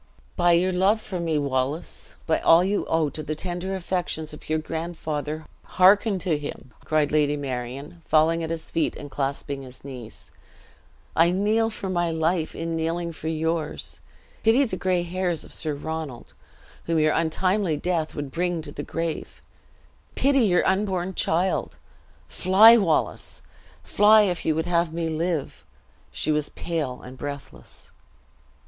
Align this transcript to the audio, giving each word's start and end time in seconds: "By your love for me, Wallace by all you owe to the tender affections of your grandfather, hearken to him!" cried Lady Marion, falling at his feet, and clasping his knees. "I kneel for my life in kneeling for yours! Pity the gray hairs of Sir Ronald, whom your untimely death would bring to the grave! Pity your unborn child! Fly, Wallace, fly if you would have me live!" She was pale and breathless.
"By 0.35 0.53
your 0.53 0.71
love 0.71 0.99
for 0.99 1.19
me, 1.19 1.37
Wallace 1.37 2.15
by 2.25 2.39
all 2.39 2.63
you 2.63 2.87
owe 2.87 3.11
to 3.11 3.21
the 3.21 3.35
tender 3.35 3.75
affections 3.75 4.33
of 4.33 4.49
your 4.49 4.57
grandfather, 4.57 5.45
hearken 5.63 6.17
to 6.25 6.39
him!" 6.39 6.73
cried 6.83 7.11
Lady 7.11 7.37
Marion, 7.37 8.01
falling 8.07 8.41
at 8.43 8.49
his 8.49 8.71
feet, 8.71 8.95
and 8.95 9.11
clasping 9.11 9.61
his 9.61 9.83
knees. 9.83 10.31
"I 11.15 11.29
kneel 11.29 11.69
for 11.69 11.87
my 11.87 12.09
life 12.09 12.55
in 12.55 12.75
kneeling 12.75 13.11
for 13.11 13.27
yours! 13.27 13.99
Pity 14.41 14.63
the 14.65 14.75
gray 14.75 15.03
hairs 15.03 15.43
of 15.43 15.53
Sir 15.53 15.75
Ronald, 15.75 16.33
whom 16.85 16.97
your 16.97 17.13
untimely 17.13 17.77
death 17.77 18.15
would 18.15 18.31
bring 18.31 18.63
to 18.63 18.71
the 18.71 18.81
grave! 18.81 19.39
Pity 20.15 20.39
your 20.39 20.65
unborn 20.65 21.13
child! 21.13 21.77
Fly, 22.27 22.75
Wallace, 22.75 23.43
fly 23.83 24.23
if 24.23 24.47
you 24.47 24.55
would 24.55 24.65
have 24.65 24.91
me 24.91 25.09
live!" 25.09 25.63
She 26.11 26.31
was 26.31 26.49
pale 26.49 27.03
and 27.03 27.19
breathless. 27.19 27.91